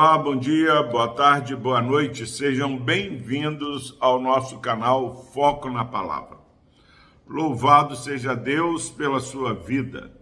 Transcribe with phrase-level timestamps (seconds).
[0.00, 2.24] Olá, bom dia, boa tarde, boa noite.
[2.24, 6.38] Sejam bem-vindos ao nosso canal Foco na Palavra.
[7.26, 10.16] Louvado seja Deus pela sua vida.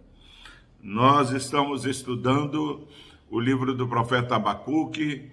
[0.81, 2.87] Nós estamos estudando
[3.29, 5.29] o livro do profeta Abacuque,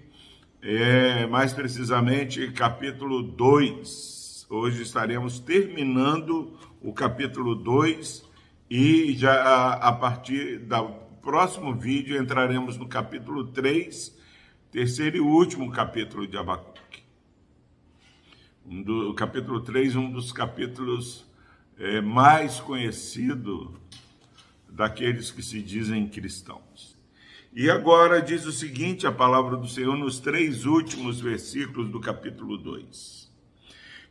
[0.61, 4.45] é, mais precisamente capítulo 2.
[4.47, 8.23] Hoje estaremos terminando o capítulo 2
[8.69, 14.23] e já a, a partir do próximo vídeo entraremos no capítulo 3
[14.75, 17.01] terceiro e último capítulo de Abacuque.
[18.65, 21.25] Um do, o capítulo 3, um dos capítulos
[21.79, 23.69] é, mais conhecidos
[24.67, 26.99] daqueles que se dizem cristãos.
[27.53, 32.57] E agora diz o seguinte: a palavra do Senhor nos três últimos versículos do capítulo
[32.57, 33.31] 2: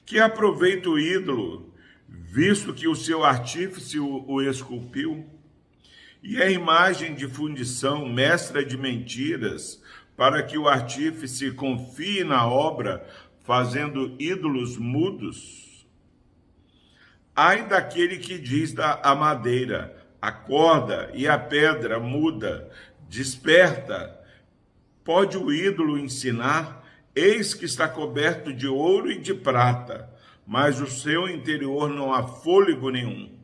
[0.07, 1.75] Que aproveita o ídolo,
[2.09, 5.27] visto que o seu artífice o, o esculpiu,
[6.23, 9.85] e a imagem de fundição, mestra de mentiras,
[10.17, 13.07] para que o artífice confie na obra,
[13.45, 15.87] fazendo ídolos mudos?
[17.35, 22.71] Ai daquele que diz a madeira, a corda e a pedra muda,
[23.09, 24.19] desperta.
[25.03, 26.83] Pode o ídolo ensinar?
[27.15, 30.09] Eis que está coberto de ouro e de prata,
[30.47, 33.39] mas o seu interior não há fôlego nenhum.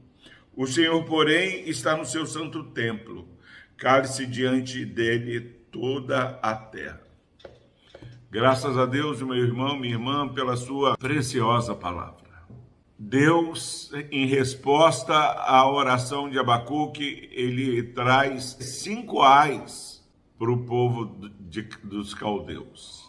[0.56, 3.28] O Senhor, porém, está no seu santo templo.
[3.76, 7.00] Cale-se diante dele toda a terra.
[8.30, 12.20] Graças a Deus, meu irmão, minha irmã, pela sua preciosa palavra.
[12.98, 20.00] Deus, em resposta à oração de Abacuque, ele traz cinco ais
[20.38, 23.08] para o povo de, dos caldeus.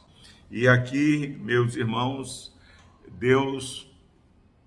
[0.50, 2.56] E aqui, meus irmãos,
[3.20, 3.90] Deus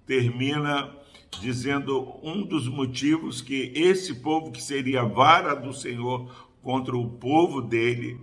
[0.06, 0.94] termina
[1.40, 7.60] dizendo um dos motivos que esse povo que seria vara do Senhor contra o povo
[7.60, 8.18] dele,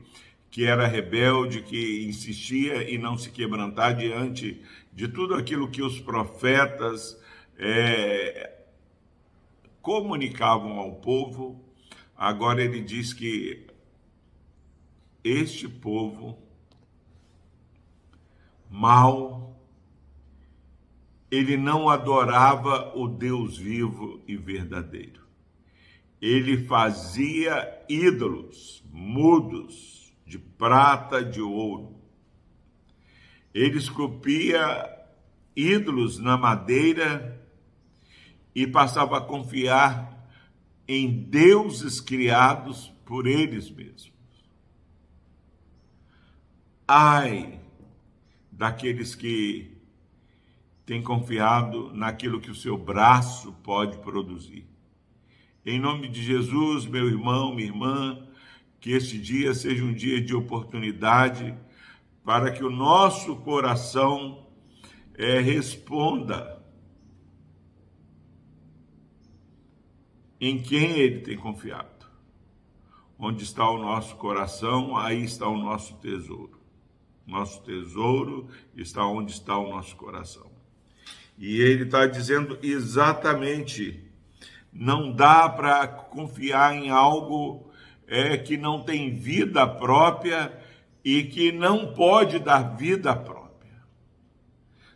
[0.50, 6.02] que era rebelde, que insistia em não se quebrantar diante de tudo aquilo que os
[6.02, 7.18] profetas
[7.56, 8.64] é,
[9.82, 11.64] comunicavam ao povo.
[12.18, 13.68] Agora ele diz que
[15.24, 16.38] este povo
[18.70, 19.56] mal,
[21.30, 25.21] ele não adorava o Deus vivo e verdadeiro
[26.22, 32.00] ele fazia ídolos mudos de prata, de ouro.
[33.52, 34.88] Ele esculpia
[35.56, 37.44] ídolos na madeira
[38.54, 40.30] e passava a confiar
[40.88, 44.12] em deuses criados por eles mesmos.
[46.88, 47.60] Ai
[48.52, 49.76] daqueles que
[50.86, 54.71] têm confiado naquilo que o seu braço pode produzir.
[55.64, 58.28] Em nome de Jesus, meu irmão, minha irmã,
[58.80, 61.56] que este dia seja um dia de oportunidade
[62.24, 64.48] para que o nosso coração
[65.14, 66.60] é, responda
[70.40, 72.08] em quem ele tem confiado.
[73.20, 76.60] Onde está o nosso coração, aí está o nosso tesouro.
[77.24, 80.52] Nosso tesouro está onde está o nosso coração.
[81.38, 84.11] E ele está dizendo exatamente
[84.72, 87.70] não dá para confiar em algo
[88.08, 90.58] é, que não tem vida própria
[91.04, 93.82] e que não pode dar vida própria.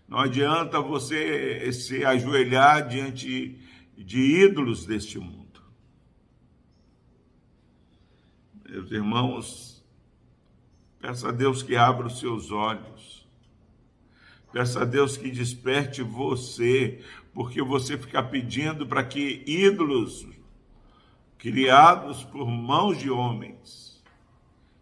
[0.07, 3.59] Não adianta você se ajoelhar diante
[3.97, 5.61] de ídolos deste mundo.
[8.69, 9.85] Meus irmãos,
[10.99, 13.25] peça a Deus que abra os seus olhos.
[14.51, 17.01] Peça a Deus que desperte você
[17.35, 20.25] porque você fica pedindo para que ídolos
[21.37, 24.01] criados por mãos de homens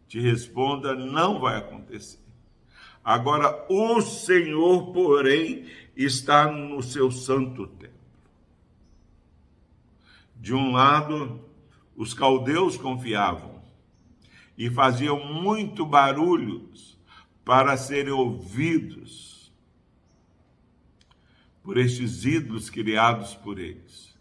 [0.07, 2.19] te responda, não vai acontecer.
[3.03, 5.65] Agora, o Senhor, porém,
[5.97, 7.97] está no seu santo templo.
[10.35, 11.43] De um lado,
[11.97, 13.63] os caldeus confiavam
[14.55, 16.99] e faziam muito barulhos
[17.43, 19.32] para serem ouvidos
[21.63, 24.13] por estes ídolos criados por eles.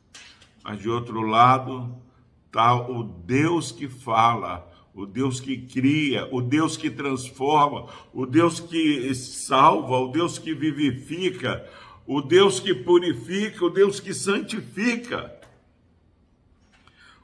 [0.63, 2.01] Mas de outro lado,
[2.47, 8.61] está o Deus que fala, o Deus que cria, o Deus que transforma, o Deus
[8.61, 11.69] que salva, o Deus que vivifica,
[12.07, 15.35] o Deus que purifica, o Deus que santifica.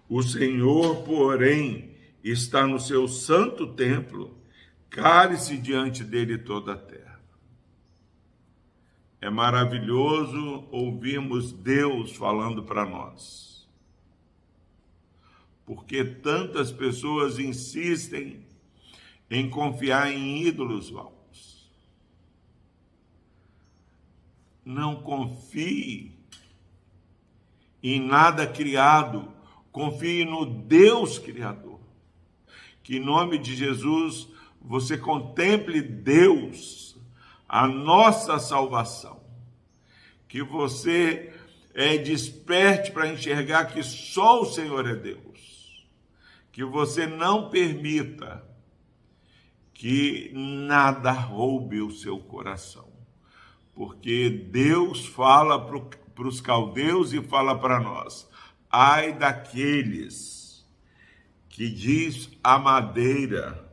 [0.09, 1.94] O Senhor, porém,
[2.25, 4.37] está no seu santo templo,
[4.88, 7.07] cale-se diante dele toda a terra.
[9.20, 13.69] É maravilhoso ouvirmos Deus falando para nós.
[15.67, 18.47] Porque tantas pessoas insistem
[19.31, 21.69] em confiar em ídolos vãos.
[24.65, 26.12] Não confie
[27.82, 29.32] em nada criado,
[29.70, 31.81] confie no Deus Criador.
[32.82, 34.29] Que em nome de Jesus
[34.61, 36.88] você contemple Deus,
[37.49, 39.21] a nossa salvação.
[40.29, 41.33] Que você
[41.73, 45.87] é, desperte para enxergar que só o Senhor é Deus.
[46.53, 48.45] Que você não permita
[49.73, 52.93] que nada roube o seu coração.
[53.73, 58.29] Porque Deus fala para os caldeus e fala para nós:
[58.69, 60.67] ai daqueles
[61.49, 63.73] que diz a madeira,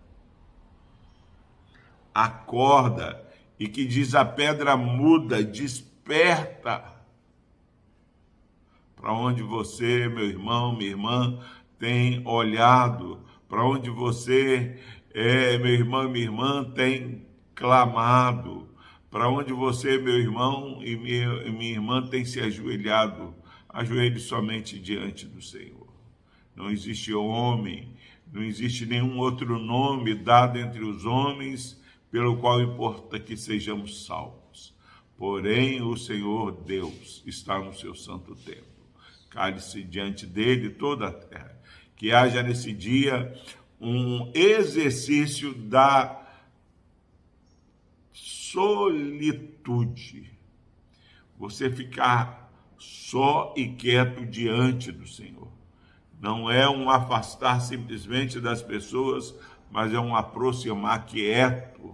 [2.13, 3.24] acorda,
[3.59, 6.93] e que diz a pedra muda, desperta.
[8.95, 11.39] Para onde você, meu irmão, minha irmã,
[11.77, 14.79] tem olhado, para onde você,
[15.13, 18.67] é, meu irmão minha irmã, tem clamado,
[19.09, 23.33] para onde você, meu irmão e minha, minha irmã, tem se ajoelhado,
[23.69, 25.87] ajoelhe somente diante do Senhor.
[26.55, 27.93] Não existe homem,
[28.31, 31.81] não existe nenhum outro nome dado entre os homens
[32.15, 34.73] pelo qual importa que sejamos salvos.
[35.17, 38.75] Porém, o Senhor Deus está no seu santo templo
[39.35, 41.59] cale-se diante dele toda a terra.
[41.97, 43.37] Que haja nesse dia
[43.81, 46.25] um exercício da
[48.13, 50.31] solitude.
[51.37, 55.51] Você ficar só e quieto diante do Senhor.
[56.21, 59.35] Não é um afastar simplesmente das pessoas,
[59.69, 61.93] mas é um aproximar quieto.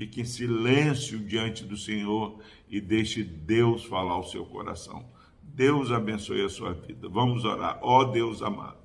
[0.00, 2.38] Fique em silêncio diante do Senhor
[2.70, 5.04] e deixe Deus falar ao seu coração.
[5.42, 7.06] Deus abençoe a sua vida.
[7.06, 7.78] Vamos orar.
[7.82, 8.80] Ó oh, Deus amado,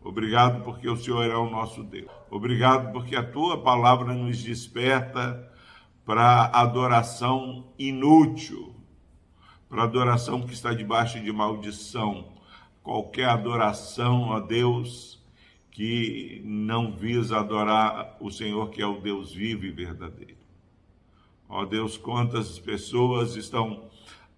[0.00, 2.08] obrigado porque o Senhor é o nosso Deus.
[2.30, 5.52] Obrigado porque a tua palavra nos desperta
[6.04, 8.76] para adoração inútil,
[9.68, 12.32] para adoração que está debaixo de maldição.
[12.80, 15.20] Qualquer adoração a Deus
[15.72, 20.43] que não visa adorar o Senhor, que é o Deus vivo e verdadeiro.
[21.48, 23.88] Ó Deus, quantas pessoas estão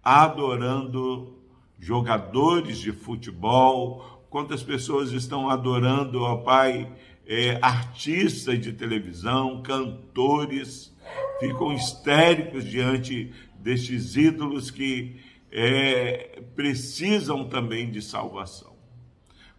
[0.03, 1.37] adorando
[1.79, 6.93] jogadores de futebol, quantas pessoas estão adorando, ó Pai,
[7.26, 10.94] é, artistas de televisão, cantores,
[11.41, 15.20] ficam histéricos diante destes ídolos que
[15.50, 18.76] é, precisam também de salvação.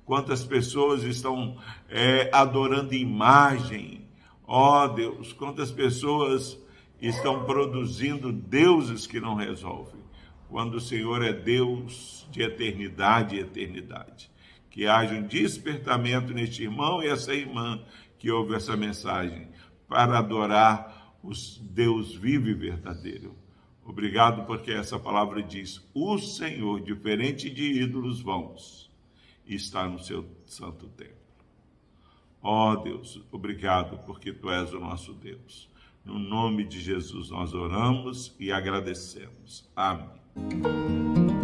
[0.06, 1.58] Quantas pessoas estão
[1.90, 4.08] é, adorando imagem,
[4.46, 6.58] ó Deus, quantas pessoas
[7.02, 10.02] estão produzindo deuses que não resolvem
[10.50, 14.32] quando o Senhor é Deus de eternidade e eternidade.
[14.70, 17.84] Que haja um despertamento neste irmão e essa irmã
[18.18, 19.48] que ouve essa mensagem
[19.88, 23.36] para adorar o Deus vivo e verdadeiro.
[23.84, 28.92] Obrigado porque essa palavra diz: o Senhor, diferente de ídolos vãos,
[29.46, 31.16] está no seu santo templo.
[32.42, 35.70] Ó oh, Deus, obrigado porque tu és o nosso Deus.
[36.08, 39.70] No nome de Jesus nós oramos e agradecemos.
[39.76, 41.37] Amém.